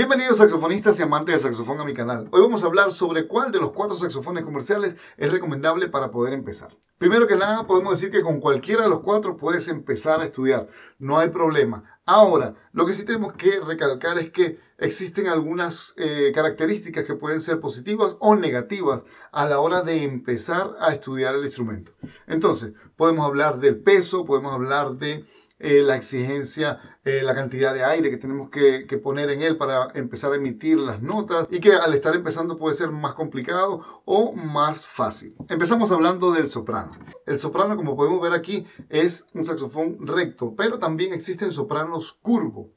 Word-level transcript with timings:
Bienvenidos 0.00 0.38
saxofonistas 0.38 0.98
y 0.98 1.02
amantes 1.02 1.34
del 1.34 1.52
saxofón 1.52 1.78
a 1.78 1.84
mi 1.84 1.92
canal. 1.92 2.26
Hoy 2.32 2.40
vamos 2.40 2.62
a 2.62 2.66
hablar 2.68 2.90
sobre 2.90 3.28
cuál 3.28 3.52
de 3.52 3.58
los 3.58 3.72
cuatro 3.72 3.94
saxofones 3.94 4.46
comerciales 4.46 4.96
es 5.18 5.30
recomendable 5.30 5.88
para 5.88 6.10
poder 6.10 6.32
empezar. 6.32 6.74
Primero 6.96 7.26
que 7.26 7.36
nada, 7.36 7.66
podemos 7.66 7.92
decir 7.92 8.10
que 8.10 8.22
con 8.22 8.40
cualquiera 8.40 8.84
de 8.84 8.88
los 8.88 9.00
cuatro 9.00 9.36
puedes 9.36 9.68
empezar 9.68 10.22
a 10.22 10.24
estudiar. 10.24 10.68
No 10.98 11.18
hay 11.18 11.28
problema. 11.28 12.00
Ahora, 12.06 12.54
lo 12.72 12.86
que 12.86 12.94
sí 12.94 13.04
tenemos 13.04 13.34
que 13.34 13.60
recalcar 13.60 14.16
es 14.16 14.30
que 14.30 14.58
existen 14.78 15.26
algunas 15.26 15.92
eh, 15.98 16.32
características 16.34 17.04
que 17.04 17.16
pueden 17.16 17.42
ser 17.42 17.60
positivas 17.60 18.16
o 18.20 18.34
negativas 18.36 19.02
a 19.32 19.44
la 19.44 19.60
hora 19.60 19.82
de 19.82 20.02
empezar 20.04 20.76
a 20.80 20.94
estudiar 20.94 21.34
el 21.34 21.44
instrumento. 21.44 21.92
Entonces, 22.26 22.72
podemos 22.96 23.26
hablar 23.26 23.60
del 23.60 23.78
peso, 23.78 24.24
podemos 24.24 24.54
hablar 24.54 24.92
de 24.96 25.26
eh, 25.62 25.82
la 25.82 25.94
exigencia, 25.94 26.80
eh, 27.04 27.20
la 27.22 27.34
cantidad 27.34 27.74
de 27.74 27.84
aire 27.84 28.10
que 28.10 28.16
tenemos 28.16 28.48
que, 28.48 28.86
que, 28.86 28.96
poner 28.96 29.28
en 29.28 29.42
él 29.42 29.58
para 29.58 29.90
empezar 29.94 30.32
a 30.32 30.36
emitir 30.36 30.78
las 30.78 31.02
notas 31.02 31.48
y 31.50 31.60
que 31.60 31.74
al 31.74 31.92
estar 31.92 32.14
empezando 32.14 32.56
puede 32.56 32.74
ser 32.74 32.90
más 32.90 33.12
complicado 33.12 34.02
o 34.06 34.32
más 34.32 34.86
fácil. 34.86 35.36
Empezamos 35.50 35.92
hablando 35.92 36.32
del 36.32 36.48
soprano. 36.48 36.92
El 37.26 37.38
soprano, 37.38 37.76
como 37.76 37.94
podemos 37.94 38.22
ver 38.22 38.32
aquí, 38.32 38.66
es 38.88 39.26
un 39.34 39.44
saxofón 39.44 39.98
recto, 40.00 40.54
pero 40.56 40.78
también 40.78 41.12
existen 41.12 41.52
sopranos 41.52 42.14
curvos. 42.14 42.68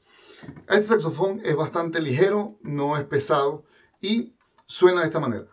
Este 0.68 0.82
saxofón 0.82 1.40
es 1.42 1.56
bastante 1.56 2.02
ligero, 2.02 2.58
no 2.60 2.98
es 2.98 3.04
pesado 3.04 3.64
y 3.98 4.34
suena 4.66 5.00
de 5.00 5.06
esta 5.06 5.20
manera. 5.20 5.46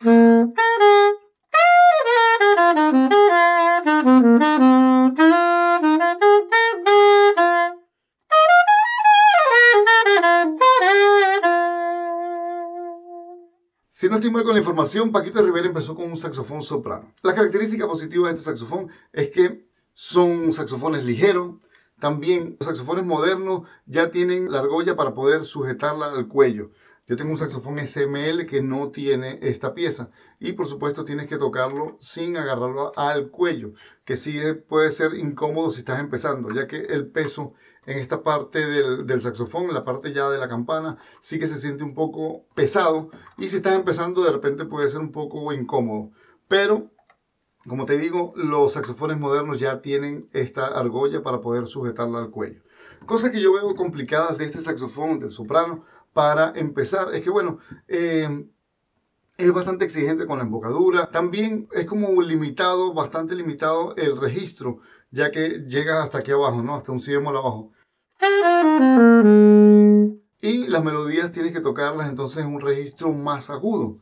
no 14.10 14.16
estoy 14.16 14.32
mal 14.32 14.42
con 14.42 14.54
la 14.54 14.58
información, 14.58 15.12
Paquito 15.12 15.40
Rivera 15.40 15.68
empezó 15.68 15.94
con 15.94 16.10
un 16.10 16.18
saxofón 16.18 16.64
soprano. 16.64 17.14
La 17.22 17.32
característica 17.32 17.86
positiva 17.86 18.26
de 18.26 18.34
este 18.34 18.44
saxofón 18.44 18.90
es 19.12 19.30
que 19.30 19.68
son 19.94 20.52
saxofones 20.52 21.04
ligeros. 21.04 21.54
También 22.00 22.56
los 22.58 22.66
saxofones 22.66 23.04
modernos 23.04 23.68
ya 23.86 24.10
tienen 24.10 24.50
la 24.50 24.58
argolla 24.58 24.96
para 24.96 25.14
poder 25.14 25.44
sujetarla 25.44 26.06
al 26.06 26.26
cuello. 26.26 26.72
Yo 27.06 27.16
tengo 27.16 27.30
un 27.30 27.38
saxofón 27.38 27.78
SML 27.78 28.46
que 28.46 28.62
no 28.62 28.90
tiene 28.90 29.38
esta 29.42 29.74
pieza 29.74 30.10
y 30.40 30.52
por 30.54 30.66
supuesto 30.66 31.04
tienes 31.04 31.28
que 31.28 31.38
tocarlo 31.38 31.96
sin 32.00 32.36
agarrarlo 32.36 32.92
al 32.96 33.30
cuello, 33.30 33.74
que 34.04 34.16
sí 34.16 34.40
puede 34.68 34.90
ser 34.90 35.14
incómodo 35.14 35.70
si 35.70 35.80
estás 35.80 36.00
empezando, 36.00 36.50
ya 36.52 36.66
que 36.66 36.78
el 36.78 37.06
peso 37.06 37.54
en 37.86 37.98
esta 37.98 38.22
parte 38.22 38.66
del, 38.66 39.06
del, 39.06 39.22
saxofón, 39.22 39.72
la 39.72 39.82
parte 39.82 40.12
ya 40.12 40.28
de 40.28 40.38
la 40.38 40.48
campana, 40.48 40.98
sí 41.20 41.38
que 41.38 41.46
se 41.46 41.58
siente 41.58 41.84
un 41.84 41.94
poco 41.94 42.44
pesado 42.54 43.10
y 43.38 43.48
si 43.48 43.56
estás 43.56 43.74
empezando 43.74 44.22
de 44.22 44.32
repente 44.32 44.66
puede 44.66 44.90
ser 44.90 45.00
un 45.00 45.12
poco 45.12 45.52
incómodo. 45.52 46.10
Pero, 46.48 46.90
como 47.66 47.86
te 47.86 47.98
digo, 47.98 48.32
los 48.36 48.74
saxofones 48.74 49.18
modernos 49.18 49.60
ya 49.60 49.80
tienen 49.80 50.28
esta 50.32 50.66
argolla 50.66 51.22
para 51.22 51.40
poder 51.40 51.66
sujetarla 51.66 52.18
al 52.18 52.30
cuello. 52.30 52.62
Cosa 53.06 53.32
que 53.32 53.40
yo 53.40 53.52
veo 53.52 53.74
complicadas 53.74 54.38
de 54.38 54.44
este 54.44 54.60
saxofón, 54.60 55.20
del 55.20 55.30
soprano, 55.30 55.84
para 56.12 56.52
empezar, 56.56 57.14
es 57.14 57.22
que 57.22 57.30
bueno, 57.30 57.58
eh, 57.88 58.46
es 59.44 59.52
bastante 59.52 59.84
exigente 59.84 60.26
con 60.26 60.38
la 60.38 60.44
embocadura. 60.44 61.10
También 61.10 61.68
es 61.72 61.86
como 61.86 62.20
limitado, 62.22 62.92
bastante 62.92 63.34
limitado 63.34 63.94
el 63.96 64.16
registro, 64.16 64.78
ya 65.10 65.30
que 65.30 65.64
llega 65.66 66.02
hasta 66.02 66.18
aquí 66.18 66.30
abajo, 66.30 66.62
¿no? 66.62 66.74
Hasta 66.74 66.92
un 66.92 67.00
si 67.00 67.12
bemol 67.12 67.36
abajo. 67.36 67.72
Y 70.40 70.66
las 70.68 70.84
melodías 70.84 71.32
tienes 71.32 71.52
que 71.52 71.60
tocarlas 71.60 72.08
entonces 72.08 72.44
en 72.44 72.54
un 72.54 72.60
registro 72.60 73.12
más 73.12 73.50
agudo. 73.50 73.98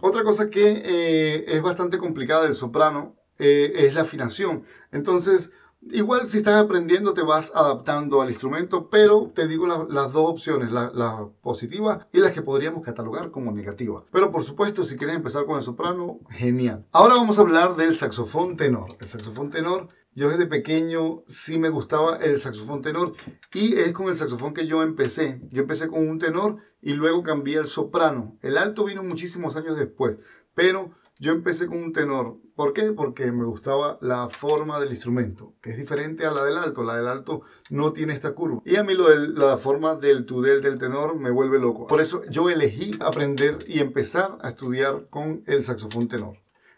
Otra 0.00 0.22
cosa 0.22 0.50
que 0.50 0.82
eh, 0.84 1.44
es 1.48 1.62
bastante 1.62 1.98
complicada 1.98 2.44
del 2.44 2.54
soprano 2.54 3.16
eh, 3.38 3.72
es 3.74 3.94
la 3.94 4.02
afinación. 4.02 4.64
Entonces, 4.92 5.50
Igual 5.92 6.26
si 6.26 6.38
estás 6.38 6.62
aprendiendo 6.62 7.14
te 7.14 7.22
vas 7.22 7.52
adaptando 7.54 8.20
al 8.20 8.30
instrumento, 8.30 8.88
pero 8.90 9.32
te 9.34 9.46
digo 9.46 9.66
las 9.66 10.12
dos 10.12 10.30
opciones, 10.30 10.70
la, 10.70 10.90
la, 10.94 11.28
positiva 11.42 12.08
y 12.12 12.18
las 12.18 12.32
que 12.32 12.42
podríamos 12.42 12.84
catalogar 12.84 13.30
como 13.30 13.52
negativa. 13.52 14.04
Pero 14.12 14.30
por 14.30 14.44
supuesto, 14.44 14.84
si 14.84 14.96
quieres 14.96 15.16
empezar 15.16 15.46
con 15.46 15.56
el 15.56 15.62
soprano, 15.62 16.20
genial. 16.30 16.86
Ahora 16.92 17.14
vamos 17.14 17.38
a 17.38 17.42
hablar 17.42 17.76
del 17.76 17.96
saxofón 17.96 18.56
tenor. 18.56 18.86
El 19.00 19.08
saxofón 19.08 19.50
tenor, 19.50 19.88
yo 20.14 20.28
desde 20.28 20.46
pequeño 20.46 21.22
sí 21.26 21.58
me 21.58 21.68
gustaba 21.68 22.16
el 22.16 22.38
saxofón 22.38 22.82
tenor 22.82 23.12
y 23.52 23.74
es 23.74 23.92
con 23.92 24.08
el 24.08 24.16
saxofón 24.16 24.52
que 24.52 24.66
yo 24.66 24.82
empecé. 24.82 25.40
Yo 25.50 25.62
empecé 25.62 25.88
con 25.88 26.06
un 26.08 26.18
tenor 26.18 26.56
y 26.82 26.94
luego 26.94 27.22
cambié 27.22 27.58
al 27.58 27.68
soprano. 27.68 28.36
El 28.42 28.58
alto 28.58 28.84
vino 28.84 29.02
muchísimos 29.02 29.56
años 29.56 29.76
después, 29.76 30.18
pero 30.54 30.90
yo 31.18 31.32
empecé 31.32 31.66
con 31.66 31.78
un 31.78 31.92
tenor. 31.92 32.36
¿Por 32.54 32.72
qué? 32.72 32.92
Porque 32.92 33.30
me 33.32 33.44
gustaba 33.44 33.98
la 34.00 34.28
forma 34.28 34.78
del 34.80 34.90
instrumento, 34.90 35.54
que 35.60 35.70
es 35.70 35.76
diferente 35.76 36.26
a 36.26 36.30
la 36.30 36.44
del 36.44 36.56
alto. 36.56 36.82
La 36.82 36.96
del 36.96 37.08
alto 37.08 37.42
no 37.70 37.92
tiene 37.92 38.14
esta 38.14 38.32
curva. 38.32 38.62
Y 38.64 38.76
a 38.76 38.84
mí 38.84 38.94
la 38.94 39.58
forma 39.58 39.94
del 39.96 40.26
tudel 40.26 40.60
del 40.62 40.78
tenor 40.78 41.16
me 41.16 41.30
vuelve 41.30 41.58
loco. 41.58 41.86
Por 41.86 42.00
eso 42.00 42.22
yo 42.30 42.48
elegí 42.48 42.96
aprender 43.00 43.58
y 43.66 43.80
empezar 43.80 44.38
a 44.42 44.50
estudiar 44.50 45.08
con 45.10 45.42
el 45.46 45.64
saxofón 45.64 46.08
tenor. 46.08 46.36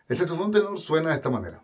El 0.09 0.17
saxofón 0.17 0.53
tenor 0.53 0.79
suena 0.79 1.11
de 1.11 1.17
esta 1.17 1.31
manera. 1.31 1.63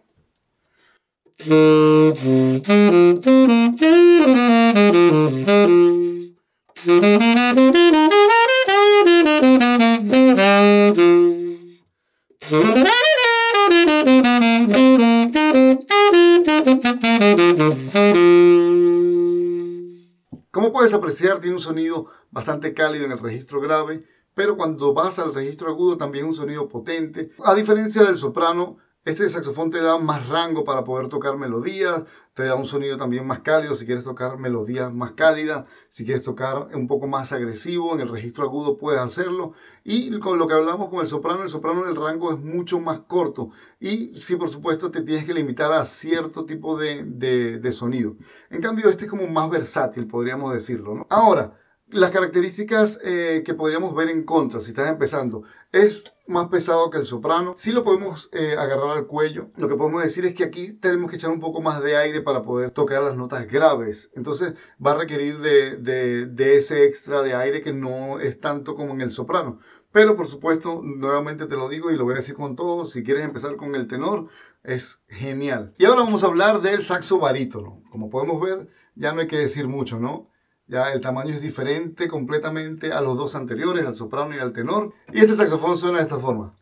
Apreciar, 20.96 21.40
tiene 21.40 21.56
un 21.56 21.62
sonido 21.62 22.06
bastante 22.30 22.74
cálido 22.74 23.04
en 23.04 23.12
el 23.12 23.18
registro 23.18 23.60
grave, 23.60 24.04
pero 24.34 24.56
cuando 24.56 24.92
vas 24.92 25.18
al 25.18 25.34
registro 25.34 25.70
agudo 25.70 25.96
también 25.96 26.26
un 26.26 26.34
sonido 26.34 26.68
potente. 26.68 27.30
A 27.44 27.54
diferencia 27.54 28.02
del 28.02 28.18
soprano, 28.18 28.78
este 29.06 29.28
saxofón 29.28 29.70
te 29.70 29.80
da 29.80 29.98
más 29.98 30.28
rango 30.28 30.64
para 30.64 30.82
poder 30.82 31.06
tocar 31.06 31.36
melodías, 31.36 32.02
te 32.34 32.44
da 32.44 32.56
un 32.56 32.66
sonido 32.66 32.96
también 32.96 33.24
más 33.24 33.38
cálido 33.38 33.76
si 33.76 33.86
quieres 33.86 34.02
tocar 34.02 34.36
melodías 34.36 34.92
más 34.92 35.12
cálidas, 35.12 35.64
si 35.88 36.04
quieres 36.04 36.24
tocar 36.24 36.70
un 36.74 36.88
poco 36.88 37.06
más 37.06 37.32
agresivo, 37.32 37.94
en 37.94 38.00
el 38.00 38.08
registro 38.08 38.44
agudo 38.44 38.76
puedes 38.76 39.00
hacerlo. 39.00 39.52
Y 39.84 40.18
con 40.18 40.40
lo 40.40 40.48
que 40.48 40.54
hablamos 40.54 40.90
con 40.90 41.00
el 41.00 41.06
soprano, 41.06 41.44
el 41.44 41.48
soprano 41.48 41.86
el 41.86 41.94
rango 41.94 42.32
es 42.32 42.40
mucho 42.40 42.80
más 42.80 42.98
corto 43.06 43.50
y 43.78 44.12
sí, 44.16 44.34
por 44.34 44.48
supuesto, 44.48 44.90
te 44.90 45.02
tienes 45.02 45.24
que 45.24 45.34
limitar 45.34 45.72
a 45.72 45.84
cierto 45.84 46.44
tipo 46.44 46.76
de, 46.76 47.04
de, 47.04 47.72
sonido. 47.72 48.16
En 48.50 48.60
cambio, 48.60 48.90
este 48.90 49.04
es 49.04 49.10
como 49.10 49.28
más 49.28 49.48
versátil, 49.48 50.08
podríamos 50.08 50.52
decirlo. 50.52 51.06
Ahora, 51.08 51.56
las 51.88 52.10
características 52.10 53.00
eh, 53.04 53.42
que 53.44 53.54
podríamos 53.54 53.94
ver 53.94 54.08
en 54.08 54.24
contra 54.24 54.60
si 54.60 54.70
estás 54.70 54.88
empezando 54.88 55.44
es 55.72 56.02
más 56.26 56.48
pesado 56.48 56.90
que 56.90 56.98
el 56.98 57.06
soprano. 57.06 57.54
Si 57.56 57.70
lo 57.70 57.84
podemos 57.84 58.28
eh, 58.32 58.56
agarrar 58.58 58.96
al 58.96 59.06
cuello. 59.06 59.50
Lo 59.56 59.68
que 59.68 59.76
podemos 59.76 60.02
decir 60.02 60.26
es 60.26 60.34
que 60.34 60.42
aquí 60.42 60.72
tenemos 60.72 61.08
que 61.08 61.16
echar 61.16 61.30
un 61.30 61.38
poco 61.38 61.60
más 61.60 61.82
de 61.82 61.96
aire 61.96 62.20
para 62.20 62.42
poder 62.42 62.70
tocar 62.70 63.02
las 63.02 63.16
notas 63.16 63.46
graves. 63.46 64.10
Entonces 64.14 64.54
va 64.84 64.92
a 64.92 64.98
requerir 64.98 65.38
de, 65.38 65.76
de, 65.76 66.26
de 66.26 66.56
ese 66.56 66.84
extra 66.84 67.22
de 67.22 67.34
aire 67.34 67.62
que 67.62 67.72
no 67.72 68.18
es 68.18 68.38
tanto 68.38 68.74
como 68.74 68.92
en 68.92 69.02
el 69.02 69.10
soprano. 69.12 69.60
Pero 69.92 70.16
por 70.16 70.26
supuesto, 70.26 70.82
nuevamente 70.82 71.46
te 71.46 71.56
lo 71.56 71.68
digo 71.68 71.90
y 71.90 71.96
lo 71.96 72.04
voy 72.04 72.14
a 72.14 72.16
decir 72.16 72.34
con 72.34 72.56
todo, 72.56 72.84
si 72.86 73.02
quieres 73.02 73.24
empezar 73.24 73.56
con 73.56 73.74
el 73.74 73.86
tenor, 73.86 74.28
es 74.62 75.00
genial. 75.08 75.74
Y 75.78 75.84
ahora 75.84 76.02
vamos 76.02 76.24
a 76.24 76.26
hablar 76.26 76.60
del 76.60 76.82
saxo 76.82 77.18
barítono. 77.18 77.82
Como 77.90 78.10
podemos 78.10 78.40
ver, 78.40 78.68
ya 78.94 79.12
no 79.12 79.20
hay 79.20 79.28
que 79.28 79.38
decir 79.38 79.68
mucho, 79.68 80.00
¿no? 80.00 80.28
Ya 80.68 80.92
el 80.92 81.00
tamaño 81.00 81.30
es 81.30 81.40
diferente 81.40 82.08
completamente 82.08 82.92
a 82.92 83.00
los 83.00 83.16
dos 83.16 83.36
anteriores, 83.36 83.86
al 83.86 83.94
soprano 83.94 84.34
y 84.34 84.40
al 84.40 84.52
tenor. 84.52 84.92
Y 85.12 85.20
este 85.20 85.34
saxofón 85.34 85.78
suena 85.78 85.98
de 85.98 86.04
esta 86.04 86.18
forma. 86.18 86.54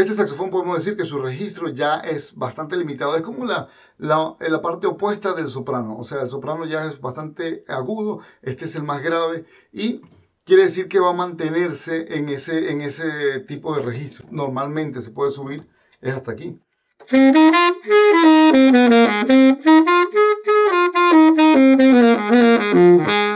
Este 0.00 0.14
saxofón 0.14 0.48
podemos 0.48 0.78
decir 0.78 0.96
que 0.96 1.04
su 1.04 1.18
registro 1.18 1.68
ya 1.68 1.96
es 1.96 2.34
bastante 2.34 2.78
limitado. 2.78 3.16
Es 3.16 3.22
como 3.22 3.44
la, 3.44 3.68
la, 3.98 4.34
la, 4.40 4.62
parte 4.62 4.86
opuesta 4.86 5.34
del 5.34 5.46
soprano. 5.46 5.98
O 5.98 6.04
sea, 6.04 6.22
el 6.22 6.30
soprano 6.30 6.64
ya 6.64 6.86
es 6.86 7.02
bastante 7.02 7.64
agudo, 7.68 8.20
este 8.40 8.64
es 8.64 8.74
el 8.76 8.82
más 8.82 9.02
grave 9.02 9.44
y 9.74 10.00
quiere 10.44 10.62
decir 10.62 10.88
que 10.88 11.00
va 11.00 11.10
a 11.10 11.12
mantenerse 11.12 12.16
en 12.16 12.30
ese, 12.30 12.72
en 12.72 12.80
ese 12.80 13.40
tipo 13.40 13.76
de 13.76 13.82
registro. 13.82 14.26
Normalmente 14.30 15.02
se 15.02 15.10
puede 15.10 15.32
subir, 15.32 15.68
es 16.00 16.14
hasta 16.14 16.32
aquí. 16.32 16.58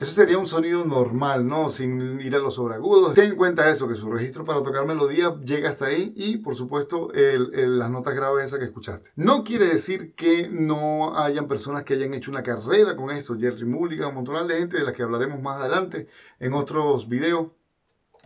Eso 0.00 0.12
sería 0.12 0.38
un 0.38 0.46
sonido 0.46 0.84
normal, 0.84 1.46
¿no? 1.46 1.68
Sin 1.68 2.20
ir 2.20 2.36
a 2.36 2.38
los 2.38 2.54
sobreagudos. 2.54 3.14
Ten 3.14 3.32
en 3.32 3.36
cuenta 3.36 3.68
eso, 3.68 3.88
que 3.88 3.96
su 3.96 4.08
registro 4.10 4.44
para 4.44 4.62
tocar 4.62 4.86
melodía 4.86 5.34
llega 5.44 5.70
hasta 5.70 5.86
ahí 5.86 6.12
y, 6.16 6.36
por 6.36 6.54
supuesto, 6.54 7.08
las 7.12 7.90
notas 7.90 8.14
graves 8.14 8.44
esas 8.44 8.60
que 8.60 8.66
escuchaste. 8.66 9.10
No 9.16 9.42
quiere 9.42 9.66
decir 9.66 10.14
que 10.14 10.48
no 10.48 11.18
hayan 11.18 11.48
personas 11.48 11.82
que 11.82 11.94
hayan 11.94 12.14
hecho 12.14 12.30
una 12.30 12.44
carrera 12.44 12.94
con 12.94 13.10
esto. 13.10 13.36
Jerry 13.36 13.64
Mulligan, 13.64 14.10
un 14.10 14.14
montón 14.14 14.46
de 14.46 14.58
gente 14.58 14.78
de 14.78 14.84
la 14.84 14.92
que 14.92 15.02
hablaremos 15.02 15.42
más 15.42 15.60
adelante 15.60 16.06
en 16.38 16.54
otros 16.54 17.08
videos 17.08 17.48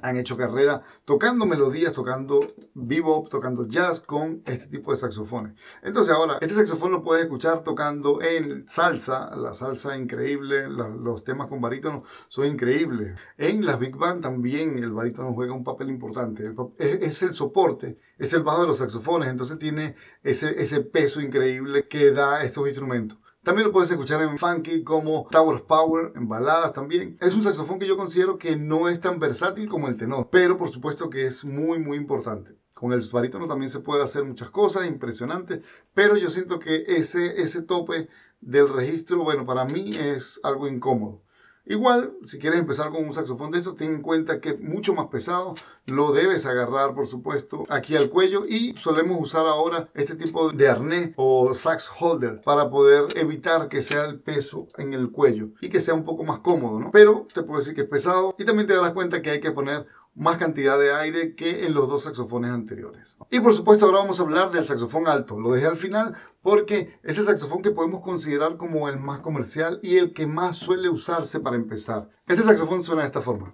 han 0.02 0.18
hecho 0.18 0.36
carrera 0.36 0.82
tocando 1.04 1.46
melodías, 1.46 1.92
tocando 1.92 2.40
bebop, 2.74 3.28
tocando 3.28 3.66
jazz 3.66 4.00
con 4.00 4.42
este 4.46 4.66
tipo 4.66 4.90
de 4.90 4.96
saxofones. 4.96 5.54
Entonces 5.82 6.14
ahora, 6.14 6.38
este 6.40 6.56
saxofón 6.56 6.92
lo 6.92 7.02
puedes 7.02 7.24
escuchar 7.24 7.62
tocando 7.62 8.20
en 8.20 8.68
salsa, 8.68 9.34
la 9.36 9.54
salsa 9.54 9.96
increíble, 9.96 10.68
los 10.68 11.24
temas 11.24 11.46
con 11.46 11.60
barítono 11.60 12.04
son 12.28 12.46
increíbles. 12.46 13.18
En 13.38 13.64
las 13.64 13.78
big 13.78 13.96
band 13.96 14.22
también 14.22 14.78
el 14.78 14.92
barítono 14.92 15.32
juega 15.32 15.52
un 15.52 15.64
papel 15.64 15.88
importante. 15.88 16.52
Es, 16.78 17.22
el 17.22 17.34
soporte, 17.34 17.98
es 18.18 18.32
el 18.32 18.42
bajo 18.42 18.62
de 18.62 18.68
los 18.68 18.78
saxofones, 18.78 19.28
entonces 19.28 19.58
tiene 19.58 19.94
ese, 20.22 20.60
ese 20.60 20.80
peso 20.80 21.20
increíble 21.20 21.86
que 21.88 22.10
da 22.10 22.42
estos 22.44 22.66
instrumentos. 22.66 23.18
También 23.42 23.66
lo 23.66 23.72
puedes 23.72 23.90
escuchar 23.90 24.22
en 24.22 24.38
funky 24.38 24.84
como 24.84 25.26
Tower 25.28 25.56
of 25.56 25.62
Power, 25.62 26.12
en 26.14 26.28
baladas 26.28 26.70
también. 26.70 27.16
Es 27.20 27.34
un 27.34 27.42
saxofón 27.42 27.80
que 27.80 27.88
yo 27.88 27.96
considero 27.96 28.38
que 28.38 28.54
no 28.54 28.88
es 28.88 29.00
tan 29.00 29.18
versátil 29.18 29.68
como 29.68 29.88
el 29.88 29.96
tenor, 29.96 30.28
pero 30.30 30.56
por 30.56 30.70
supuesto 30.70 31.10
que 31.10 31.26
es 31.26 31.44
muy 31.44 31.80
muy 31.80 31.96
importante. 31.96 32.56
Con 32.72 32.92
el 32.92 33.02
barítono 33.12 33.48
también 33.48 33.68
se 33.68 33.80
puede 33.80 34.04
hacer 34.04 34.22
muchas 34.22 34.50
cosas 34.50 34.86
impresionantes, 34.86 35.64
pero 35.92 36.16
yo 36.16 36.30
siento 36.30 36.60
que 36.60 36.84
ese, 36.86 37.42
ese 37.42 37.62
tope 37.62 38.08
del 38.40 38.68
registro, 38.68 39.24
bueno, 39.24 39.44
para 39.44 39.64
mí 39.64 39.90
es 39.96 40.38
algo 40.44 40.68
incómodo. 40.68 41.22
Igual, 41.64 42.14
si 42.26 42.38
quieres 42.38 42.58
empezar 42.58 42.90
con 42.90 43.04
un 43.04 43.14
saxofón 43.14 43.52
de 43.52 43.58
estos, 43.58 43.76
ten 43.76 43.94
en 43.94 44.02
cuenta 44.02 44.40
que 44.40 44.50
es 44.50 44.60
mucho 44.60 44.94
más 44.94 45.06
pesado, 45.06 45.54
lo 45.86 46.12
debes 46.12 46.44
agarrar, 46.44 46.94
por 46.94 47.06
supuesto, 47.06 47.62
aquí 47.68 47.94
al 47.94 48.10
cuello 48.10 48.44
y 48.48 48.74
solemos 48.76 49.20
usar 49.20 49.46
ahora 49.46 49.88
este 49.94 50.16
tipo 50.16 50.50
de 50.50 50.68
arnés 50.68 51.12
o 51.16 51.54
sax 51.54 51.88
holder 52.00 52.40
para 52.44 52.68
poder 52.68 53.16
evitar 53.16 53.68
que 53.68 53.80
sea 53.80 54.06
el 54.06 54.18
peso 54.18 54.66
en 54.76 54.92
el 54.92 55.12
cuello 55.12 55.50
y 55.60 55.70
que 55.70 55.80
sea 55.80 55.94
un 55.94 56.04
poco 56.04 56.24
más 56.24 56.40
cómodo, 56.40 56.80
¿no? 56.80 56.90
Pero 56.90 57.28
te 57.32 57.42
puedo 57.42 57.60
decir 57.60 57.74
que 57.74 57.82
es 57.82 57.88
pesado 57.88 58.34
y 58.38 58.44
también 58.44 58.66
te 58.66 58.74
darás 58.74 58.92
cuenta 58.92 59.22
que 59.22 59.30
hay 59.30 59.40
que 59.40 59.52
poner 59.52 59.86
más 60.14 60.38
cantidad 60.38 60.78
de 60.78 60.92
aire 60.92 61.34
que 61.34 61.66
en 61.66 61.74
los 61.74 61.88
dos 61.88 62.04
saxofones 62.04 62.50
anteriores. 62.50 63.16
Y 63.30 63.40
por 63.40 63.54
supuesto 63.54 63.86
ahora 63.86 63.98
vamos 63.98 64.18
a 64.18 64.22
hablar 64.22 64.50
del 64.50 64.66
saxofón 64.66 65.06
alto. 65.06 65.40
Lo 65.40 65.52
dejé 65.52 65.66
al 65.66 65.76
final 65.76 66.14
porque 66.42 66.98
es 67.02 67.18
el 67.18 67.24
saxofón 67.24 67.62
que 67.62 67.70
podemos 67.70 68.02
considerar 68.02 68.56
como 68.56 68.88
el 68.88 68.98
más 69.00 69.20
comercial 69.20 69.80
y 69.82 69.96
el 69.96 70.12
que 70.12 70.26
más 70.26 70.56
suele 70.56 70.88
usarse 70.88 71.40
para 71.40 71.56
empezar. 71.56 72.10
Este 72.26 72.42
saxofón 72.42 72.82
suena 72.82 73.02
de 73.02 73.06
esta 73.06 73.22
forma. 73.22 73.52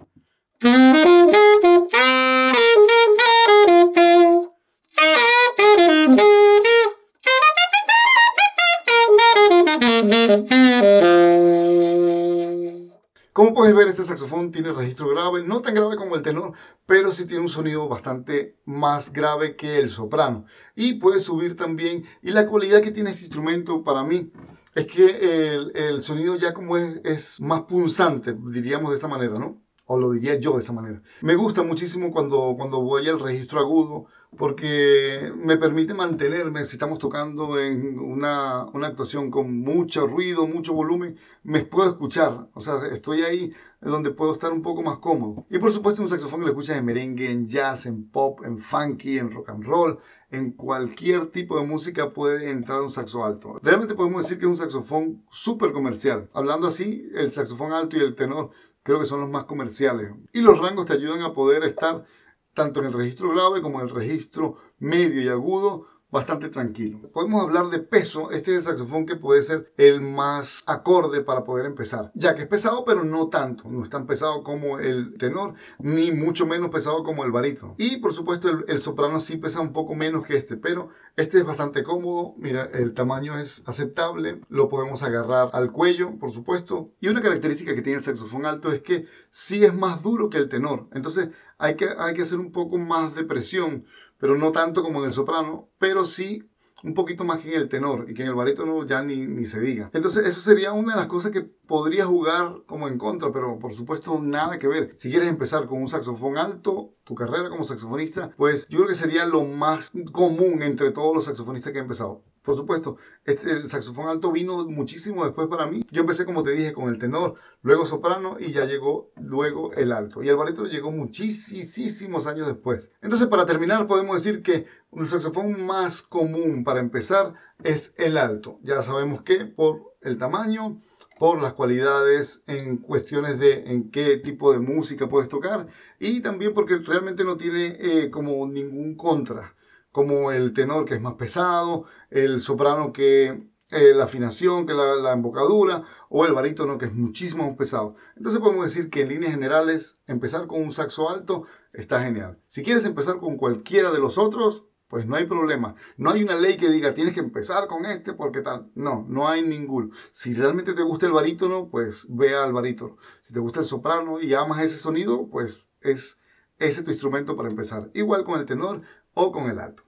Puedes 13.73 13.85
ver, 13.85 13.87
este 13.89 14.03
saxofón 14.03 14.51
tiene 14.51 14.71
registro 14.71 15.09
grave, 15.09 15.43
no 15.43 15.61
tan 15.61 15.75
grave 15.75 15.95
como 15.95 16.15
el 16.15 16.23
tenor, 16.23 16.53
pero 16.85 17.11
sí 17.11 17.25
tiene 17.25 17.43
un 17.43 17.49
sonido 17.49 17.87
bastante 17.87 18.57
más 18.65 19.13
grave 19.13 19.55
que 19.55 19.77
el 19.77 19.89
soprano. 19.89 20.45
Y 20.75 20.95
puede 20.95 21.19
subir 21.19 21.55
también, 21.55 22.03
y 22.23 22.31
la 22.31 22.47
cualidad 22.47 22.81
que 22.81 22.91
tiene 22.91 23.11
este 23.11 23.25
instrumento 23.25 23.83
para 23.83 24.03
mí 24.03 24.31
es 24.73 24.87
que 24.87 25.53
el, 25.75 26.01
sonido 26.01 26.35
ya 26.35 26.53
como 26.53 26.77
es, 26.77 26.99
es 27.03 27.41
más 27.41 27.61
punzante, 27.63 28.35
diríamos 28.51 28.89
de 28.89 28.95
esta 28.95 29.07
manera, 29.07 29.35
¿no? 29.35 29.61
o 29.91 29.97
lo 29.97 30.11
diría 30.11 30.39
yo 30.39 30.53
de 30.53 30.59
esa 30.59 30.71
manera. 30.71 31.01
Me 31.21 31.33
gusta 31.33 31.63
muchísimo 31.63 32.11
cuando, 32.11 32.53
cuando 32.55 32.79
voy 32.79 33.07
al 33.07 33.19
registro 33.19 33.59
agudo 33.59 34.05
porque 34.37 35.33
me 35.35 35.57
permite 35.57 35.93
mantenerme, 35.93 36.63
si 36.63 36.73
estamos 36.73 36.99
tocando 36.99 37.59
en 37.59 37.99
una, 37.99 38.65
una, 38.73 38.87
actuación 38.87 39.31
con 39.31 39.59
mucho 39.59 40.07
ruido, 40.07 40.45
mucho 40.45 40.73
volumen, 40.73 41.17
me 41.43 41.65
puedo 41.65 41.89
escuchar, 41.89 42.47
o 42.53 42.61
sea, 42.61 42.79
estoy 42.91 43.23
ahí 43.23 43.53
donde 43.81 44.11
puedo 44.11 44.31
estar 44.31 44.51
un 44.51 44.61
poco 44.61 44.81
más 44.83 44.97
cómodo. 44.97 45.45
Y 45.49 45.57
por 45.57 45.71
supuesto 45.71 46.01
un 46.01 46.09
saxofón 46.09 46.41
que 46.41 46.45
lo 46.45 46.51
escuchas 46.51 46.77
en 46.77 46.85
merengue, 46.85 47.31
en 47.31 47.47
jazz, 47.47 47.85
en 47.85 48.09
pop, 48.09 48.41
en 48.45 48.59
funky, 48.59 49.17
en 49.17 49.31
rock 49.31 49.49
and 49.49 49.63
roll, 49.63 49.99
en 50.31 50.51
cualquier 50.51 51.31
tipo 51.31 51.59
de 51.59 51.65
música 51.65 52.11
puede 52.11 52.51
entrar 52.51 52.81
un 52.81 52.91
saxo 52.91 53.25
alto. 53.25 53.59
Realmente 53.63 53.95
podemos 53.95 54.23
decir 54.23 54.37
que 54.37 54.45
es 54.45 54.49
un 54.49 54.57
saxofón 54.57 55.23
súper 55.29 55.71
comercial. 55.71 56.29
Hablando 56.33 56.67
así, 56.67 57.09
el 57.15 57.31
saxofón 57.31 57.71
alto 57.71 57.97
y 57.97 58.01
el 58.01 58.15
tenor 58.15 58.51
creo 58.83 58.99
que 58.99 59.05
son 59.05 59.21
los 59.21 59.29
más 59.29 59.45
comerciales. 59.45 60.11
Y 60.33 60.41
los 60.41 60.59
rangos 60.59 60.85
te 60.85 60.93
ayudan 60.93 61.21
a 61.21 61.33
poder 61.33 61.63
estar 61.63 62.05
tanto 62.53 62.79
en 62.79 62.87
el 62.87 62.93
registro 62.93 63.29
grave 63.29 63.61
como 63.61 63.79
en 63.79 63.87
el 63.87 63.93
registro 63.93 64.57
medio 64.79 65.21
y 65.21 65.27
agudo 65.27 65.85
bastante 66.11 66.49
tranquilo. 66.49 66.99
Podemos 67.13 67.43
hablar 67.43 67.67
de 67.67 67.79
peso, 67.79 68.31
este 68.31 68.51
es 68.51 68.57
el 68.57 68.63
saxofón 68.63 69.05
que 69.05 69.15
puede 69.15 69.43
ser 69.43 69.71
el 69.77 70.01
más 70.01 70.63
acorde 70.65 71.21
para 71.21 71.43
poder 71.43 71.65
empezar, 71.65 72.11
ya 72.15 72.35
que 72.35 72.43
es 72.43 72.47
pesado 72.47 72.83
pero 72.83 73.03
no 73.03 73.27
tanto, 73.29 73.65
no 73.69 73.83
es 73.83 73.89
tan 73.89 74.07
pesado 74.07 74.43
como 74.43 74.79
el 74.79 75.17
tenor, 75.17 75.53
ni 75.77 76.11
mucho 76.11 76.45
menos 76.45 76.71
pesado 76.71 77.03
como 77.03 77.23
el 77.25 77.31
barítono. 77.31 77.75
Y 77.77 77.97
por 77.97 78.13
supuesto 78.13 78.49
el, 78.67 78.79
soprano 78.79 79.19
sí 79.19 79.37
pesa 79.37 79.59
un 79.59 79.73
poco 79.73 79.93
menos 79.93 80.25
que 80.25 80.35
este, 80.35 80.57
pero 80.57 80.89
este 81.21 81.39
es 81.39 81.45
bastante 81.45 81.83
cómodo, 81.83 82.33
mira, 82.37 82.69
el 82.73 82.93
tamaño 82.93 83.37
es 83.37 83.61
aceptable, 83.65 84.41
lo 84.49 84.69
podemos 84.69 85.03
agarrar 85.03 85.49
al 85.53 85.71
cuello, 85.71 86.17
por 86.17 86.31
supuesto. 86.31 86.91
Y 87.01 87.07
una 87.07 87.21
característica 87.21 87.75
que 87.75 87.81
tiene 87.81 87.97
el 87.97 88.03
saxofón 88.03 88.45
alto 88.45 88.71
es 88.71 88.81
que 88.81 89.05
sí 89.29 89.63
es 89.63 89.73
más 89.73 90.03
duro 90.03 90.29
que 90.29 90.37
el 90.37 90.49
tenor, 90.49 90.87
entonces 90.93 91.29
hay 91.57 91.75
que, 91.75 91.89
hay 91.97 92.13
que 92.13 92.21
hacer 92.21 92.39
un 92.39 92.51
poco 92.51 92.77
más 92.77 93.15
de 93.15 93.23
presión 93.23 93.85
pero 94.19 94.35
no 94.35 94.51
tanto 94.51 94.83
como 94.83 94.99
en 94.99 95.05
el 95.05 95.13
soprano, 95.13 95.69
pero 95.79 96.05
sí 96.05 96.49
un 96.83 96.93
poquito 96.93 97.23
más 97.23 97.39
que 97.39 97.53
en 97.53 97.61
el 97.61 97.69
tenor 97.69 98.05
y 98.09 98.13
que 98.13 98.23
en 98.23 98.29
el 98.29 98.35
barítono 98.35 98.85
ya 98.85 99.01
ni, 99.01 99.25
ni 99.25 99.45
se 99.45 99.59
diga. 99.59 99.89
Entonces 99.93 100.25
eso 100.25 100.41
sería 100.41 100.71
una 100.71 100.93
de 100.93 100.99
las 100.99 101.07
cosas 101.07 101.31
que 101.31 101.41
podría 101.41 102.05
jugar 102.05 102.63
como 102.65 102.87
en 102.87 102.97
contra, 102.97 103.31
pero 103.31 103.59
por 103.59 103.73
supuesto 103.73 104.19
nada 104.19 104.57
que 104.57 104.67
ver. 104.67 104.93
Si 104.97 105.09
quieres 105.09 105.29
empezar 105.29 105.67
con 105.67 105.81
un 105.81 105.87
saxofón 105.87 106.37
alto, 106.37 106.93
tu 107.03 107.15
carrera 107.15 107.49
como 107.49 107.63
saxofonista, 107.63 108.31
pues 108.37 108.67
yo 108.67 108.77
creo 108.79 108.89
que 108.89 108.95
sería 108.95 109.25
lo 109.25 109.43
más 109.43 109.91
común 110.11 110.61
entre 110.63 110.91
todos 110.91 111.13
los 111.13 111.25
saxofonistas 111.25 111.73
que 111.73 111.79
he 111.79 111.81
empezado. 111.81 112.23
Por 112.49 112.57
supuesto, 112.57 112.97
este, 113.25 113.51
el 113.51 113.69
saxofón 113.69 114.07
alto 114.07 114.31
vino 114.31 114.65
muchísimo 114.65 115.23
después 115.23 115.47
para 115.49 115.67
mí. 115.67 115.85
Yo 115.91 116.01
empecé, 116.01 116.25
como 116.25 116.41
te 116.41 116.49
dije, 116.49 116.73
con 116.73 116.89
el 116.89 116.97
tenor, 116.97 117.35
luego 117.61 117.85
soprano 117.85 118.37
y 118.39 118.51
ya 118.53 118.65
llegó 118.65 119.11
luego 119.21 119.71
el 119.73 119.91
alto. 119.91 120.23
Y 120.23 120.29
el 120.29 120.35
barítono 120.35 120.67
llegó 120.67 120.89
muchísimos 120.89 122.25
años 122.25 122.47
después. 122.47 122.91
Entonces, 123.03 123.27
para 123.27 123.45
terminar, 123.45 123.85
podemos 123.85 124.15
decir 124.15 124.41
que 124.41 124.65
el 124.93 125.07
saxofón 125.07 125.63
más 125.63 126.01
común 126.01 126.63
para 126.63 126.79
empezar 126.79 127.35
es 127.63 127.93
el 127.97 128.17
alto. 128.17 128.57
Ya 128.63 128.81
sabemos 128.81 129.21
que 129.21 129.45
por 129.45 129.93
el 130.01 130.17
tamaño, 130.17 130.79
por 131.19 131.39
las 131.43 131.53
cualidades 131.53 132.41
en 132.47 132.77
cuestiones 132.77 133.37
de 133.37 133.65
en 133.67 133.91
qué 133.91 134.17
tipo 134.17 134.51
de 134.51 134.57
música 134.57 135.07
puedes 135.07 135.29
tocar 135.29 135.67
y 135.99 136.21
también 136.21 136.55
porque 136.55 136.77
realmente 136.77 137.23
no 137.23 137.37
tiene 137.37 137.77
eh, 137.79 138.09
como 138.09 138.47
ningún 138.47 138.95
contra, 138.95 139.53
como 139.91 140.31
el 140.31 140.53
tenor 140.53 140.85
que 140.85 140.95
es 140.95 141.01
más 141.01 141.15
pesado, 141.15 141.85
el 142.09 142.41
soprano 142.41 142.93
que 142.93 143.49
eh, 143.71 143.93
la 143.93 144.05
afinación, 144.05 144.65
que 144.65 144.73
la, 144.73 144.95
la, 144.95 145.13
embocadura, 145.13 145.83
o 146.09 146.25
el 146.25 146.33
barítono 146.33 146.79
que 146.79 146.85
es 146.85 146.93
muchísimo 146.93 147.45
más 147.47 147.55
pesado. 147.55 147.95
Entonces 148.15 148.41
podemos 148.41 148.65
decir 148.65 148.89
que 148.89 149.01
en 149.01 149.09
líneas 149.09 149.31
generales 149.31 149.99
empezar 150.07 150.47
con 150.47 150.61
un 150.63 150.73
saxo 150.73 151.09
alto 151.09 151.45
está 151.71 152.01
genial. 152.01 152.39
Si 152.47 152.63
quieres 152.63 152.85
empezar 152.85 153.19
con 153.19 153.37
cualquiera 153.37 153.91
de 153.91 153.99
los 153.99 154.17
otros, 154.17 154.65
pues 154.89 155.05
no 155.05 155.15
hay 155.15 155.25
problema. 155.25 155.75
No 155.97 156.09
hay 156.09 156.23
una 156.23 156.35
ley 156.35 156.57
que 156.57 156.69
diga 156.69 156.95
tienes 156.95 157.13
que 157.13 157.19
empezar 157.19 157.67
con 157.67 157.85
este 157.85 158.13
porque 158.13 158.41
tal. 158.41 158.71
No, 158.73 159.05
no 159.07 159.27
hay 159.27 159.43
ninguno. 159.43 159.91
Si 160.09 160.33
realmente 160.33 160.73
te 160.73 160.81
gusta 160.81 161.05
el 161.05 161.11
barítono, 161.11 161.69
pues 161.69 162.07
ve 162.09 162.35
al 162.35 162.53
barítono. 162.53 162.97
Si 163.21 163.31
te 163.31 163.39
gusta 163.39 163.59
el 163.59 163.67
soprano 163.67 164.19
y 164.19 164.33
amas 164.33 164.63
ese 164.63 164.79
sonido, 164.79 165.29
pues 165.29 165.63
es 165.81 166.17
ese 166.57 166.81
tu 166.81 166.89
instrumento 166.89 167.37
para 167.37 167.49
empezar. 167.49 167.91
Igual 167.93 168.23
con 168.23 168.39
el 168.39 168.45
tenor 168.45 168.81
o 169.19 169.31
con 169.31 169.49
el 169.49 169.59
alto. 169.59 169.83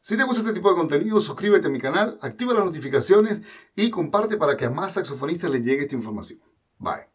Si 0.00 0.16
te 0.16 0.24
gusta 0.24 0.40
este 0.40 0.52
tipo 0.52 0.68
de 0.68 0.76
contenido, 0.76 1.18
suscríbete 1.18 1.68
a 1.68 1.70
mi 1.70 1.80
canal, 1.80 2.18
activa 2.20 2.52
las 2.52 2.66
notificaciones 2.66 3.40
y 3.74 3.90
comparte 3.90 4.36
para 4.36 4.56
que 4.56 4.66
a 4.66 4.70
más 4.70 4.92
saxofonistas 4.92 5.50
les 5.50 5.64
llegue 5.64 5.84
esta 5.84 5.96
información. 5.96 6.40
Bye. 6.78 7.13